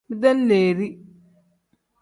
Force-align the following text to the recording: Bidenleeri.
Bidenleeri. 0.09 0.87